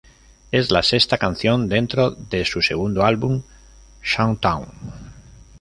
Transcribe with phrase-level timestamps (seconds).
[0.51, 3.43] Es la sexta canción dentro de su segundo álbum
[4.01, 4.67] "Sam's Town".